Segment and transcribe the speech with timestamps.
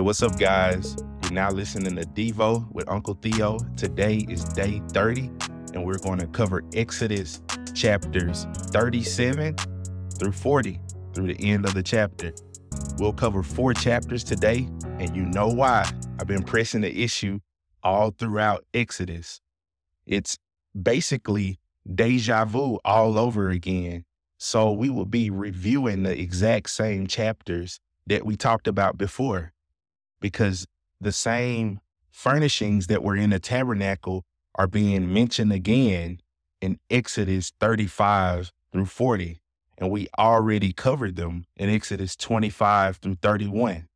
[0.00, 0.96] Hey, what's up, guys?
[1.22, 3.58] You're now listening to Devo with Uncle Theo.
[3.76, 5.30] Today is day 30,
[5.74, 7.42] and we're going to cover Exodus
[7.74, 9.56] chapters 37
[10.18, 10.80] through 40
[11.12, 12.32] through the end of the chapter.
[12.98, 15.84] We'll cover four chapters today, and you know why.
[16.18, 17.40] I've been pressing the issue
[17.82, 19.42] all throughout Exodus.
[20.06, 20.38] It's
[20.82, 21.58] basically
[21.94, 24.06] deja vu all over again.
[24.38, 29.52] So we will be reviewing the exact same chapters that we talked about before
[30.20, 30.66] because
[31.00, 31.80] the same
[32.10, 36.20] furnishings that were in the tabernacle are being mentioned again
[36.60, 39.40] in Exodus 35 through 40.
[39.78, 43.88] And we already covered them in Exodus 25 through 31.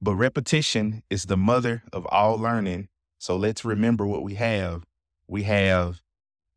[0.00, 2.88] But repetition is the mother of all learning.
[3.18, 4.84] So let's remember what we have.
[5.26, 6.00] We have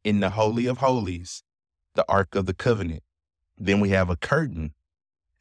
[0.04, 1.44] in the Holy of Holies,
[1.96, 3.04] the Ark of the Covenant.
[3.58, 4.74] Then we have a curtain.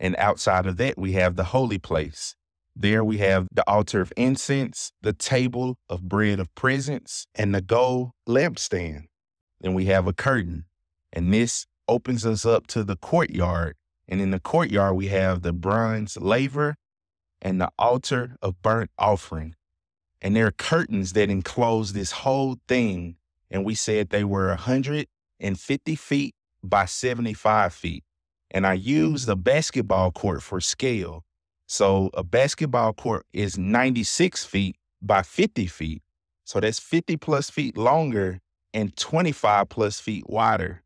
[0.00, 2.34] And outside of that, we have the holy place.
[2.74, 7.60] There we have the altar of incense, the table of bread of presence, and the
[7.60, 9.04] gold lampstand.
[9.60, 10.64] Then we have a curtain.
[11.12, 13.76] And this opens us up to the courtyard.
[14.08, 16.76] And in the courtyard, we have the bronze laver
[17.40, 19.54] and the altar of burnt offering.
[20.22, 23.16] And there are curtains that enclose this whole thing.
[23.50, 26.34] And we said they were 150 feet
[26.64, 28.04] by 75 feet.
[28.50, 31.24] And I used a basketball court for scale.
[31.72, 36.02] So a basketball court is 96 feet by 50 feet.
[36.44, 38.40] So that's 50 plus feet longer
[38.74, 40.82] and 25 plus feet wider.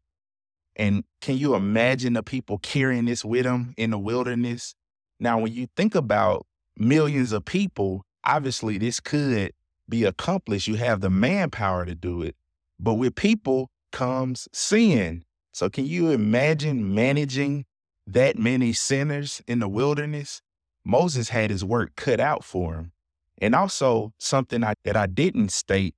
[0.77, 4.77] And can you imagine the people carrying this with them in the wilderness?
[5.19, 9.51] Now, when you think about millions of people, obviously this could
[9.89, 10.69] be accomplished.
[10.69, 12.37] You have the manpower to do it.
[12.79, 15.25] But with people comes sin.
[15.53, 17.64] So, can you imagine managing
[18.07, 20.42] that many sinners in the wilderness?
[20.87, 22.92] Moses had his work cut out for him.
[23.39, 25.97] And also, something I, that I didn't state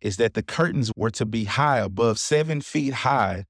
[0.00, 3.44] is that the curtains were to be high, above seven feet high.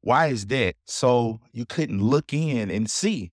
[0.00, 0.76] Why is that?
[0.86, 3.32] So you couldn't look in and see.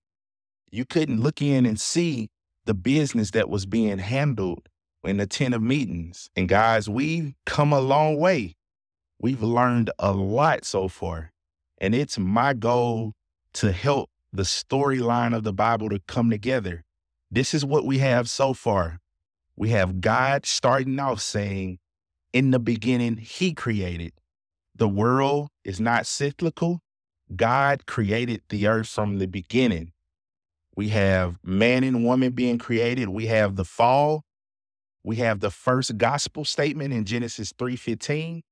[0.70, 2.28] You couldn't look in and see
[2.66, 4.68] the business that was being handled
[5.02, 6.28] in the tent of meetings.
[6.36, 8.54] And guys, we've come a long way.
[9.18, 11.32] We've learned a lot so far.
[11.78, 13.14] And it's my goal
[13.54, 16.84] to help the storyline of the Bible to come together.
[17.30, 19.00] This is what we have so far.
[19.56, 21.78] We have God starting off saying,
[22.32, 24.12] In the beginning, He created.
[24.74, 26.80] The world is not cyclical.
[27.34, 29.92] God created the earth from the beginning.
[30.74, 33.08] We have man and woman being created.
[33.08, 34.24] We have the fall.
[35.02, 38.42] We have the first gospel statement in Genesis 3:15.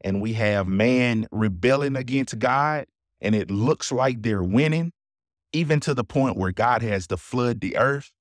[0.00, 2.86] And we have man rebelling against God.
[3.20, 4.92] And it looks like they're winning
[5.52, 8.12] even to the point where God has to flood the earth.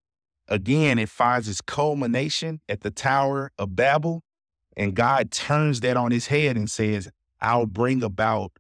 [0.48, 4.24] Again, it finds its culmination at the Tower of Babel,
[4.78, 7.10] and God turns that on his head and says,
[7.42, 8.52] I'll bring about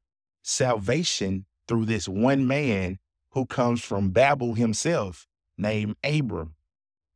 [0.41, 2.97] salvation through this one man
[3.31, 5.27] who comes from Babel himself,
[5.57, 6.55] named Abram.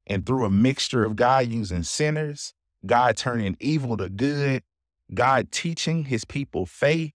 [0.06, 2.54] And through a mixture of God using sinners,
[2.86, 4.64] God turning evil to good,
[5.14, 7.14] God teaching his people faith,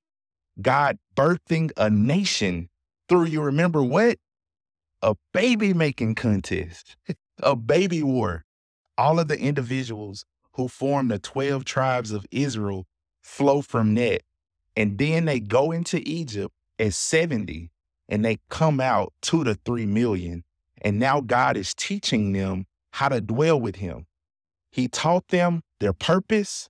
[0.61, 2.69] God birthing a nation
[3.09, 4.19] through, you remember what?
[5.05, 6.97] A baby making contest,
[7.43, 8.45] a baby war.
[8.97, 12.87] All of the individuals who form the 12 tribes of Israel
[13.21, 14.23] flow from that.
[14.77, 17.71] And then they go into Egypt as 70
[18.09, 20.45] and they come out two to three million.
[20.81, 24.07] And now God is teaching them how to dwell with Him.
[24.71, 26.69] He taught them their purpose.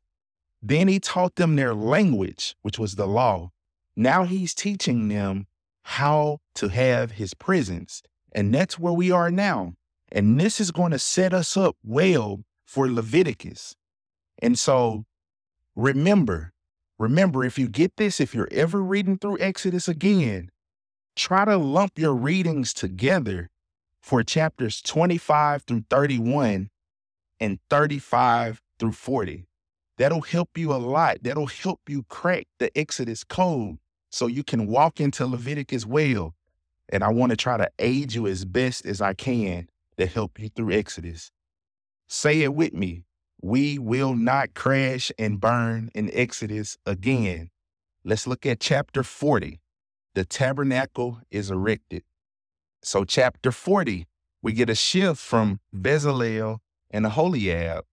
[0.63, 3.51] Then He taught them their language, which was the law.
[3.95, 5.47] Now He's teaching them
[5.83, 8.03] how to have His presence.
[8.35, 9.75] And that's where we are now.
[10.11, 13.75] And this is going to set us up well for Leviticus.
[14.41, 15.05] And so
[15.77, 16.53] remember,
[16.99, 20.51] remember, if you get this, if you're ever reading through Exodus again,
[21.17, 23.51] try to lump your readings together
[24.01, 26.71] for chapters 25 through 31
[27.41, 29.47] and 35 through 40.
[29.97, 31.19] That'll help you a lot.
[31.23, 33.79] That'll help you crack the Exodus code
[34.11, 36.35] so you can walk into Leviticus well
[36.89, 40.39] and I want to try to aid you as best as I can to help
[40.39, 41.31] you through Exodus.
[42.09, 43.05] Say it with me.
[43.41, 47.51] We will not crash and burn in Exodus again.
[48.05, 49.61] Let's look at chapter 40.
[50.15, 52.05] The tabernacle is erected.
[52.83, 54.07] So, chapter 40,
[54.43, 56.59] we get a shift from Bezalel
[56.91, 57.85] and Aholiab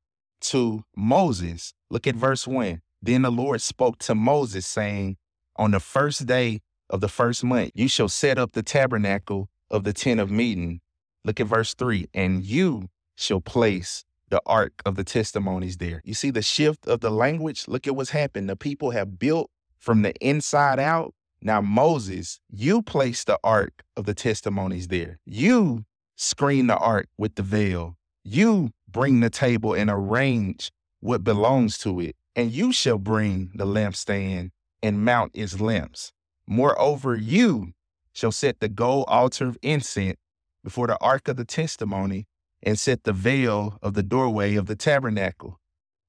[0.42, 1.74] to Moses.
[1.90, 2.82] Look at verse 1.
[3.02, 5.18] Then the Lord spoke to Moses, saying,
[5.56, 6.62] On the first day
[6.92, 10.82] of the first month, you shall set up the tabernacle of the tent of meeting.
[11.26, 12.08] Look at verse three.
[12.14, 16.02] And you shall place the ark of the testimonies there.
[16.06, 17.68] You see the shift of the language?
[17.68, 18.50] Look at what's happened.
[18.50, 19.50] The people have built
[19.80, 21.14] from the inside out.
[21.42, 25.20] Now, Moses, you place the ark of the testimonies there.
[25.26, 25.86] You
[26.16, 27.98] screen the ark with the veil.
[28.24, 32.16] You bring the table and arrange what belongs to it.
[32.36, 34.52] And you shall bring the lampstand
[34.84, 36.14] and mount its lamps.
[36.52, 37.72] Moreover, you
[38.12, 40.18] shall set the gold altar of incense
[40.66, 42.28] before the ark of the testimony
[42.62, 45.62] and set the veil of the doorway of the tabernacle.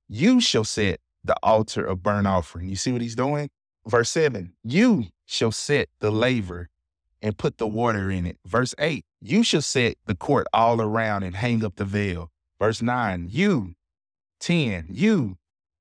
[0.09, 2.69] You shall set the altar of burnt offering.
[2.69, 3.51] You see what he's doing?
[3.87, 6.71] Verse 7 You shall set the laver
[7.23, 8.39] and put the water in it.
[8.45, 12.33] Verse 8 You shall set the court all around and hang up the veil.
[12.59, 13.77] Verse 9 You.
[14.41, 15.37] 10 You.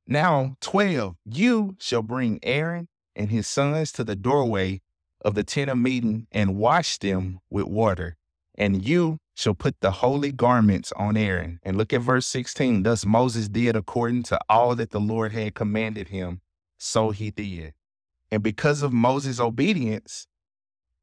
[0.06, 4.82] Now 12 You shall bring Aaron and his sons to the doorway
[5.24, 8.18] of the tent of meeting and wash them with water.
[8.56, 11.60] And you shall put the holy garments on Aaron.
[11.64, 12.84] And look at verse 16.
[12.84, 16.42] Thus Moses did according to all that the Lord had commanded him,
[16.78, 17.74] so he did.
[18.30, 20.28] And because of Moses' obedience,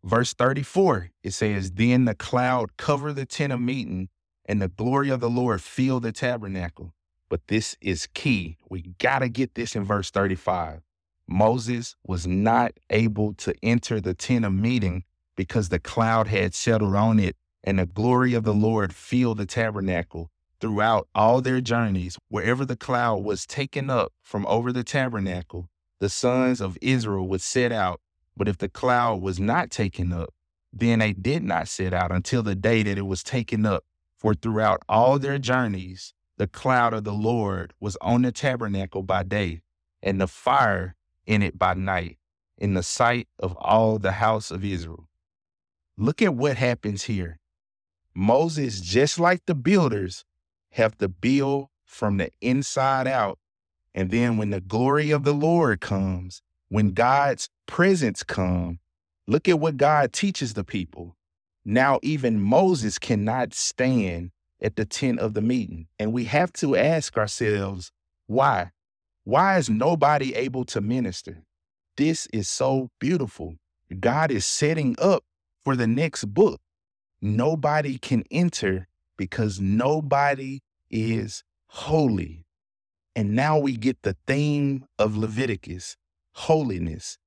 [0.03, 4.09] verse 34, it says, Then the cloud covered the tent of meeting,
[4.45, 6.95] and the glory of the Lord filled the tabernacle.
[7.29, 8.57] But this is key.
[8.71, 10.81] We got to get this in verse 35.
[11.29, 15.05] Moses was not able to enter the tent of meeting
[15.37, 19.47] because the cloud had settled on it and the glory of the Lord filled the
[19.47, 20.31] tabernacle.
[20.61, 25.69] Throughout all their journeys, wherever the cloud was taken up from over the tabernacle,
[26.01, 28.01] the sons of Israel would set out.
[28.37, 30.31] But if the cloud was not taken up,
[30.73, 33.85] then they did not set out until the day that it was taken up.
[34.17, 39.23] For throughout all their journeys, the cloud of the Lord was on the tabernacle by
[39.23, 39.61] day,
[40.03, 40.97] and the fire
[41.29, 42.17] in it by night,
[42.57, 45.09] in the sight of all the house of Israel.
[45.97, 47.39] Look at what happens here.
[48.15, 50.25] Moses, just like the builders,
[50.73, 53.39] have to build from the inside out.
[53.95, 58.79] And then when the glory of the Lord comes, when God's presence comes,
[59.27, 61.17] look at what God teaches the people.
[61.65, 64.31] Now, even Moses cannot stand
[64.63, 65.89] at the tent of the meeting.
[65.99, 67.93] And we have to ask ourselves,
[68.27, 68.71] why?
[69.29, 71.43] Why is nobody able to minister?
[71.99, 73.57] This is so beautiful.
[74.01, 75.23] God is setting up
[75.63, 76.63] for the next book.
[77.21, 78.89] Nobody can enter
[79.19, 80.61] because nobody
[80.91, 82.47] is holy.
[83.15, 85.99] And now we get the theme of Leviticus
[86.33, 87.19] holiness.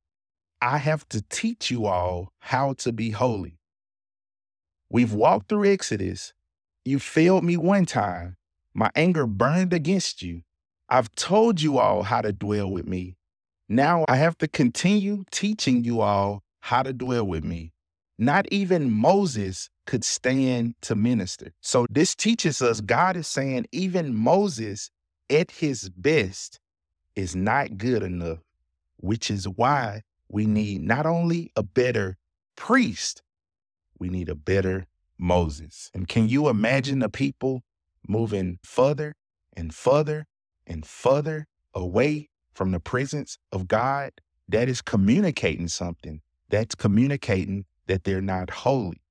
[0.59, 3.59] I have to teach you all how to be holy.
[4.89, 6.33] We've walked through Exodus.
[6.83, 8.37] You failed me one time.
[8.73, 10.41] My anger burned against you.
[10.91, 13.15] I've told you all how to dwell with me.
[13.69, 17.71] Now I have to continue teaching you all how to dwell with me.
[18.19, 21.53] Not even Moses could stand to minister.
[21.61, 24.91] So this teaches us God is saying even Moses
[25.29, 26.59] at his best
[27.15, 28.39] is not good enough,
[28.97, 32.17] which is why we need not only a better
[32.57, 33.23] priest,
[33.97, 35.89] we need a better Moses.
[35.93, 37.63] And can you imagine the people
[38.09, 39.15] moving further
[39.55, 40.27] and further
[40.71, 44.13] and further away from the presence of God,
[44.47, 46.21] that is communicating something.
[46.49, 49.01] That's communicating that they're not holy.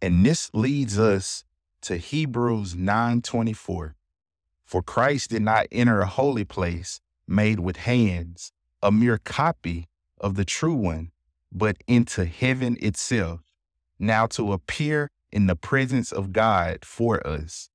[0.00, 1.44] And this leads us
[1.82, 3.96] to Hebrews 9:24.
[4.64, 10.34] For Christ did not enter a holy place made with hands, a mere copy of
[10.36, 11.10] the true one,
[11.50, 13.40] but into heaven itself,
[13.98, 17.69] now to appear in the presence of God for us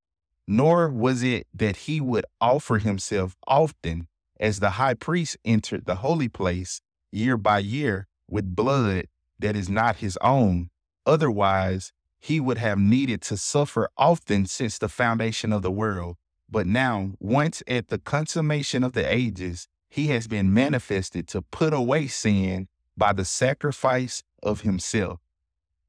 [0.46, 4.06] nor was it that he would offer himself often
[4.38, 9.06] as the high priest entered the holy place year by year with blood
[9.38, 10.68] that is not his own.
[11.04, 16.16] Otherwise, he would have needed to suffer often since the foundation of the world.
[16.50, 21.72] But now, once at the consummation of the ages, he has been manifested to put
[21.72, 25.20] away sin by the sacrifice of himself.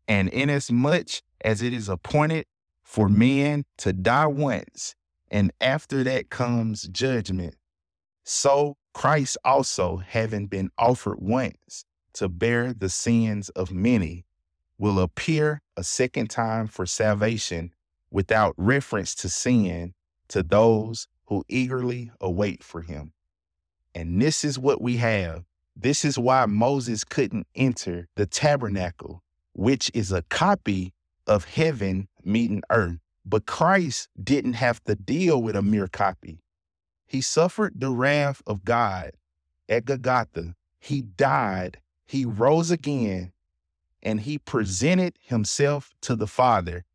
[0.07, 2.45] And inasmuch as it is appointed
[2.87, 4.95] for men to die once,
[5.29, 7.53] and after that comes judgment.
[8.23, 14.25] So Christ also, having been offered once to bear the sins of many,
[14.77, 17.73] will appear a second time for salvation
[18.09, 19.93] without reference to sin
[20.29, 23.11] to those who eagerly await for him.
[23.93, 25.43] And this is what we have.
[25.75, 30.93] This is why Moses couldn't enter the tabernacle, which is a copy
[31.27, 32.99] of heaven meeting earth.
[33.25, 36.39] But Christ didn't have to deal with a mere copy.
[37.05, 39.11] He suffered the wrath of God
[39.69, 40.55] at Golgotha.
[40.79, 43.33] He died, he rose again,
[44.01, 46.85] and he presented himself to the Father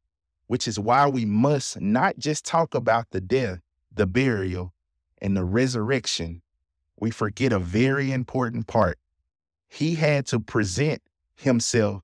[0.53, 3.61] which is why we must not just talk about the death,
[3.91, 4.75] the burial,
[5.23, 6.43] and the resurrection.
[7.01, 8.99] We forget a very important part.
[9.67, 11.01] He had to present
[11.35, 12.03] himself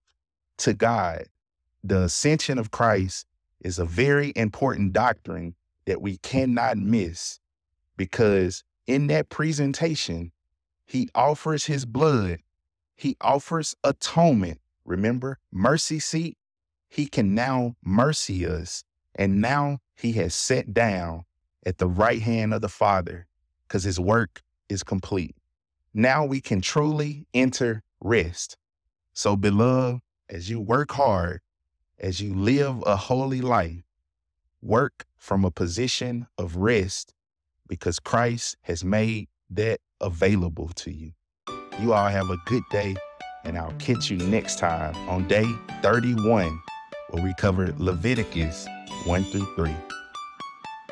[0.56, 1.24] to God.
[1.84, 3.26] The ascension of Christ
[3.60, 5.54] is a very important doctrine
[5.86, 7.40] that we cannot miss
[7.96, 10.32] because in that presentation,
[10.84, 12.38] he offers his blood,
[12.96, 14.60] he offers atonement.
[14.84, 16.38] Remember, mercy seat
[16.88, 18.82] he can now mercy us.
[19.14, 21.24] And now he has sat down
[21.66, 23.26] at the right hand of the Father
[23.66, 25.36] because his work is complete.
[25.92, 28.56] Now we can truly enter rest.
[29.12, 31.40] So, beloved, as you work hard,
[31.98, 33.82] as you live a holy life,
[34.62, 37.14] work from a position of rest
[37.66, 41.12] because Christ has made that available to you.
[41.80, 42.96] You all have a good day,
[43.44, 45.46] and I'll catch you next time on day
[45.82, 46.60] 31
[47.10, 48.66] where we cover Leviticus
[49.04, 49.74] 1 through 3.